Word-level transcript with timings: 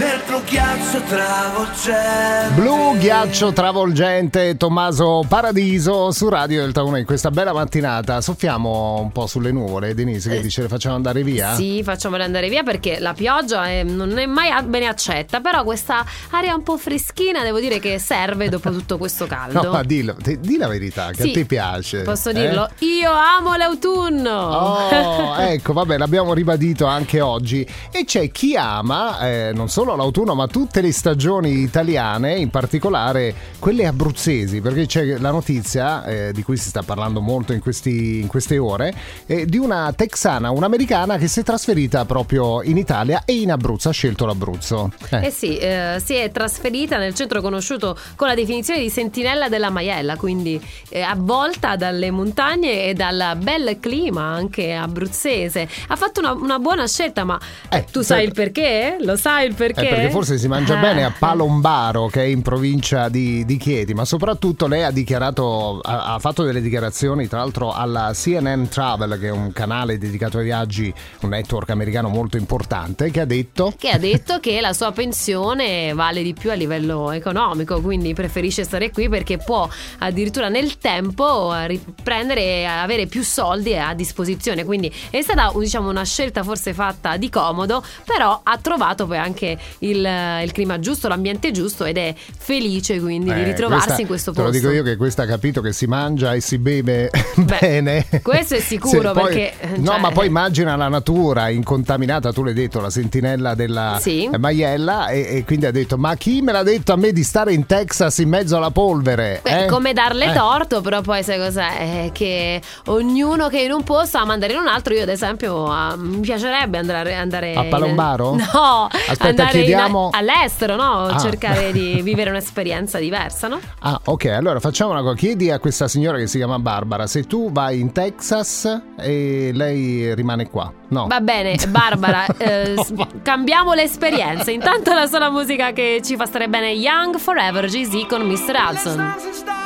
nel 0.00 0.19
blu 0.30 0.42
ghiaccio 0.44 1.00
travolgente. 1.08 2.54
Blu 2.54 2.96
ghiaccio 2.98 3.52
travolgente 3.52 4.56
Tommaso 4.56 5.24
Paradiso 5.26 6.12
su 6.12 6.28
Radio 6.28 6.60
Delta 6.62 6.84
1 6.84 6.98
in 6.98 7.04
questa 7.04 7.32
bella 7.32 7.52
mattinata. 7.52 8.20
Soffiamo 8.20 9.00
un 9.00 9.10
po' 9.10 9.26
sulle 9.26 9.50
nuvole, 9.50 9.92
Denise, 9.92 10.30
che 10.30 10.36
Eh, 10.36 10.40
dice 10.40 10.62
le 10.62 10.68
facciamo 10.68 10.94
andare 10.94 11.24
via? 11.24 11.54
Sì, 11.54 11.82
facciamole 11.82 12.22
andare 12.22 12.48
via 12.48 12.62
perché 12.62 13.00
la 13.00 13.12
pioggia 13.12 13.66
è- 13.66 13.82
non 13.82 14.16
è 14.18 14.26
mai 14.26 14.50
bene 14.66 14.86
accetta, 14.86 15.40
però 15.40 15.64
questa 15.64 16.04
aria 16.30 16.54
un 16.54 16.62
po' 16.62 16.76
freschina 16.76 17.42
devo 17.42 17.58
dire 17.58 17.80
che 17.80 17.98
serve 17.98 18.48
dopo 18.48 18.70
tutto 18.70 18.98
questo 18.98 19.26
caldo. 19.28 19.62
No, 19.62 19.70
ma 19.72 19.82
dillo, 19.82 20.14
di 20.38 20.56
la 20.56 20.68
verità, 20.68 21.08
che 21.10 21.22
Sì, 21.24 21.30
a 21.30 21.32
te 21.32 21.44
piace. 21.44 22.02
Posso 22.02 22.30
eh? 22.30 22.34
dirlo? 22.34 22.68
Io 22.78 23.10
amo 23.10 23.56
l'autunno. 23.56 24.30
Oh, 24.30 25.34
ecco, 25.42 25.72
vabbè, 25.72 25.98
l'abbiamo 25.98 26.34
ribadito 26.34 26.86
anche 26.86 27.20
oggi. 27.20 27.66
E 27.90 28.04
c'è 28.04 28.30
chi 28.30 28.54
ama 28.56 29.18
eh, 29.26 29.50
non 29.52 29.68
solo 29.68 29.96
l'autunno, 29.96 30.18
ma 30.24 30.46
tutte 30.46 30.80
le 30.80 30.92
stagioni 30.92 31.60
italiane, 31.60 32.36
in 32.36 32.50
particolare 32.50 33.34
quelle 33.58 33.86
abruzzesi, 33.86 34.60
perché 34.60 34.86
c'è 34.86 35.18
la 35.18 35.30
notizia 35.30 36.04
eh, 36.04 36.32
di 36.32 36.42
cui 36.42 36.56
si 36.56 36.68
sta 36.68 36.82
parlando 36.82 37.20
molto 37.20 37.52
in, 37.52 37.60
questi- 37.60 38.20
in 38.20 38.26
queste 38.26 38.58
ore, 38.58 38.94
eh, 39.26 39.46
di 39.46 39.56
una 39.58 39.92
texana, 39.96 40.50
un'americana 40.50 41.16
che 41.16 41.26
si 41.28 41.40
è 41.40 41.42
trasferita 41.42 42.04
proprio 42.04 42.62
in 42.62 42.76
Italia 42.76 43.22
e 43.24 43.40
in 43.40 43.50
Abruzzo, 43.50 43.88
ha 43.88 43.92
scelto 43.92 44.26
l'Abruzzo. 44.26 44.92
Eh. 45.10 45.26
Eh 45.26 45.30
sì, 45.30 45.56
eh, 45.56 46.00
si 46.04 46.14
è 46.14 46.30
trasferita 46.30 46.98
nel 46.98 47.14
centro 47.14 47.40
conosciuto 47.40 47.96
con 48.16 48.28
la 48.28 48.34
definizione 48.34 48.80
di 48.80 48.90
sentinella 48.90 49.48
della 49.48 49.70
Maiella, 49.70 50.16
quindi 50.16 50.60
eh, 50.88 51.00
avvolta 51.00 51.76
dalle 51.76 52.10
montagne 52.10 52.84
e 52.84 52.94
dal 52.94 53.36
bel 53.38 53.78
clima 53.80 54.22
anche 54.22 54.74
abruzzese. 54.74 55.68
Ha 55.88 55.96
fatto 55.96 56.20
una, 56.20 56.32
una 56.32 56.58
buona 56.58 56.86
scelta, 56.86 57.24
ma 57.24 57.38
Eh, 57.68 57.84
tu 57.90 58.02
sai 58.02 58.24
il 58.24 58.32
perché? 58.32 58.96
Lo 59.00 59.16
sai 59.16 59.46
il 59.48 59.54
perché? 59.54 59.99
Eh, 60.00 60.02
perché 60.02 60.10
forse 60.12 60.38
si 60.38 60.48
mangia 60.48 60.76
Eh. 60.76 60.80
bene 60.80 61.04
a 61.04 61.12
Palombaro, 61.16 62.06
che 62.06 62.22
è 62.22 62.26
in 62.26 62.42
provincia 62.42 63.08
di, 63.08 63.44
di 63.44 63.56
Chieti, 63.56 63.94
ma 63.94 64.04
soprattutto 64.04 64.66
lei 64.66 64.82
ha 64.82 64.90
dichiarato, 64.90 65.80
ha, 65.80 66.14
ha 66.14 66.18
fatto 66.18 66.42
delle 66.42 66.60
dichiarazioni, 66.60 67.28
tra 67.28 67.38
l'altro 67.38 67.72
alla 67.72 68.12
CNN 68.14 68.64
Travel, 68.64 69.18
che 69.18 69.28
è 69.28 69.30
un 69.30 69.52
canale 69.52 69.98
dedicato 69.98 70.38
ai 70.38 70.44
viaggi, 70.44 70.92
un 71.20 71.30
network 71.30 71.70
americano 71.70 72.08
molto 72.08 72.36
importante, 72.36 73.10
che 73.10 73.20
ha 73.20 73.24
detto... 73.24 73.72
che 73.78 73.90
ha 73.90 73.98
detto 73.98 74.40
che 74.40 74.60
la 74.60 74.72
sua 74.72 74.92
pensione 74.92 75.92
vale 75.94 76.22
di 76.22 76.34
più 76.34 76.50
a 76.50 76.54
livello 76.54 77.10
economico, 77.10 77.80
quindi 77.80 78.14
preferisce 78.14 78.64
stare 78.64 78.90
qui 78.90 79.08
perché 79.08 79.38
può 79.38 79.68
addirittura 79.98 80.48
nel 80.48 80.78
tempo 80.78 81.54
eh, 81.54 81.66
riprendere 81.66 82.66
avere 82.66 83.06
più 83.06 83.22
soldi 83.22 83.76
a 83.76 83.94
disposizione. 83.94 84.64
Quindi 84.64 84.92
è 85.10 85.20
stata 85.22 85.52
diciamo, 85.56 85.88
una 85.88 86.04
scelta 86.04 86.42
forse 86.42 86.72
fatta 86.74 87.16
di 87.16 87.28
comodo, 87.28 87.82
però 88.04 88.40
ha 88.42 88.58
trovato 88.58 89.06
poi 89.06 89.18
anche 89.18 89.58
il, 89.80 89.89
il 89.90 90.50
clima 90.52 90.78
giusto, 90.78 91.08
l'ambiente 91.08 91.50
giusto 91.50 91.84
ed 91.84 91.96
è 91.96 92.14
felice 92.38 93.00
quindi 93.00 93.32
di 93.32 93.40
eh, 93.40 93.44
ritrovarsi 93.44 93.84
questa- 93.86 94.00
in 94.02 94.06
questo 94.06 94.32
Te 94.32 94.42
posto. 94.42 94.52
lo 94.52 94.58
dico 94.58 94.72
io 94.72 94.82
che 94.82 94.96
questa 94.96 95.22
ha 95.22 95.26
capito 95.26 95.60
che 95.60 95.72
si 95.72 95.86
mangia 95.86 96.32
e 96.34 96.40
si 96.40 96.58
beve 96.58 97.10
Beh, 97.36 97.56
bene. 97.60 98.06
questo 98.22 98.54
è 98.56 98.60
sicuro, 98.60 99.12
poi- 99.12 99.22
perché, 99.24 99.52
No, 99.76 99.92
cioè- 99.92 100.00
ma 100.00 100.10
poi 100.10 100.26
immagina 100.26 100.76
la 100.76 100.88
natura 100.88 101.48
incontaminata, 101.48 102.32
tu 102.32 102.42
l'hai 102.42 102.54
detto, 102.54 102.80
la 102.80 102.90
sentinella 102.90 103.54
della 103.54 103.98
Sì. 104.00 104.28
Maiella 104.38 105.08
e, 105.08 105.36
e 105.36 105.44
quindi 105.44 105.66
ha 105.66 105.70
detto 105.70 105.96
ma 105.96 106.14
chi 106.16 106.40
me 106.42 106.52
l'ha 106.52 106.62
detto 106.62 106.92
a 106.92 106.96
me 106.96 107.12
di 107.12 107.22
stare 107.22 107.52
in 107.52 107.66
Texas 107.66 108.18
in 108.18 108.28
mezzo 108.28 108.56
alla 108.56 108.70
polvere? 108.70 109.40
Beh, 109.42 109.64
eh? 109.64 109.66
come 109.66 109.92
darle 109.92 110.26
Eh. 110.30 110.32
torto, 110.32 110.80
però 110.80 111.00
poi 111.00 111.22
sai 111.22 111.38
cos'è? 111.38 112.04
È 112.06 112.12
che 112.12 112.60
ognuno 112.86 113.48
che 113.48 113.60
in 113.60 113.72
un 113.72 113.82
posto 113.84 114.18
ama 114.18 114.32
andare 114.34 114.52
in 114.54 114.58
un 114.60 114.66
altro. 114.68 114.94
Io, 114.94 115.02
ad 115.02 115.08
esempio, 115.08 115.66
ah, 115.66 115.96
mi 115.96 116.20
piacerebbe 116.20 116.78
andare, 116.78 117.14
andare 117.14 117.54
A 117.54 117.64
Palombaro? 117.64 118.34
No, 118.52 118.88
Aspetta, 118.90 119.28
andare 119.28 119.64
chiediamo- 119.84 120.10
all'estero, 120.12 120.76
no? 120.76 121.04
Ah. 121.06 121.18
Cercare 121.18 121.72
di 121.72 122.00
vivere 122.02 122.30
un'esperienza 122.30 122.98
diversa, 122.98 123.48
no? 123.48 123.58
Ah, 123.80 124.00
ok, 124.04 124.24
allora 124.26 124.60
facciamo 124.60 124.90
una 124.92 125.02
cosa. 125.02 125.14
Chiedi 125.16 125.50
a 125.50 125.58
questa 125.58 125.88
signora 125.88 126.18
che 126.18 126.26
si 126.26 126.38
chiama 126.38 126.58
Barbara 126.58 127.06
se 127.06 127.24
tu 127.24 127.50
vai 127.52 127.80
in 127.80 127.92
Texas 127.92 128.80
e 128.98 129.50
lei 129.52 130.14
rimane 130.14 130.48
qua. 130.48 130.72
No. 130.88 131.06
Va 131.06 131.20
bene, 131.20 131.56
Barbara, 131.68 132.26
eh, 132.36 132.74
No, 132.90 133.06
cambiamo 133.22 133.74
le 133.74 133.82
esperienze. 133.82 134.50
Intanto 134.52 134.92
la 134.92 135.06
sola 135.06 135.30
musica 135.30 135.72
che 135.72 136.00
ci 136.02 136.16
fa 136.16 136.26
stare 136.26 136.48
bene 136.48 136.70
è 136.70 136.74
Young 136.74 137.16
Forever 137.18 137.66
Jay-Z 137.66 138.06
con 138.06 138.22
Mr. 138.22 138.56
Hudson. 138.70 139.59